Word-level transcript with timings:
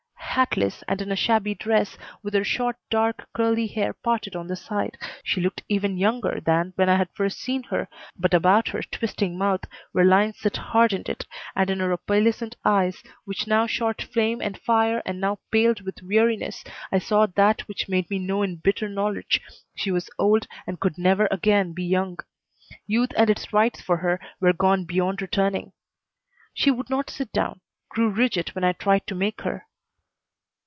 Hatless, 0.33 0.81
and 0.87 1.01
in 1.01 1.11
a 1.11 1.15
shabby 1.17 1.55
dress, 1.55 1.97
with 2.23 2.33
her 2.33 2.45
short, 2.45 2.77
dark, 2.89 3.27
curly 3.35 3.67
hair 3.67 3.91
parted 3.91 4.33
on 4.33 4.47
the 4.47 4.55
side, 4.55 4.97
she 5.23 5.41
looked 5.41 5.61
even 5.67 5.97
younger 5.97 6.39
than 6.39 6.71
when 6.77 6.87
I 6.87 6.95
had 6.95 7.09
first 7.13 7.37
seen 7.37 7.63
her, 7.63 7.89
but 8.17 8.33
about 8.33 8.69
her 8.69 8.81
twisting 8.81 9.37
mouth 9.37 9.59
were 9.91 10.05
lines 10.05 10.39
that 10.43 10.55
hardened 10.55 11.09
it, 11.09 11.25
and 11.53 11.69
in 11.69 11.81
her 11.81 11.91
opalescent 11.91 12.55
eyes, 12.63 13.03
which 13.25 13.45
now 13.45 13.67
shot 13.67 14.01
flame 14.01 14.41
and 14.41 14.57
fire 14.57 15.01
and 15.05 15.19
now 15.19 15.39
paled 15.51 15.81
with 15.81 16.01
weariness, 16.01 16.63
I 16.93 16.99
saw 16.99 17.25
that 17.25 17.67
which 17.67 17.89
made 17.89 18.09
me 18.09 18.17
know 18.17 18.41
in 18.41 18.55
bitter 18.55 18.87
knowledge 18.87 19.41
she 19.75 19.91
was 19.91 20.09
old 20.17 20.47
and 20.65 20.79
could 20.79 20.97
never 20.97 21.27
again 21.29 21.73
be 21.73 21.83
young. 21.83 22.17
Youth 22.87 23.11
and 23.17 23.29
its 23.29 23.51
rights 23.51 23.81
for 23.81 23.97
her 23.97 24.17
were 24.39 24.53
gone 24.53 24.85
beyond 24.85 25.21
returning. 25.21 25.73
She 26.53 26.71
would 26.71 26.89
not 26.89 27.09
sit 27.09 27.33
down; 27.33 27.59
grew 27.89 28.07
rigid 28.09 28.55
when 28.55 28.63
I 28.63 28.71
tried 28.71 29.05
to 29.07 29.13
make 29.15 29.41
her. 29.41 29.67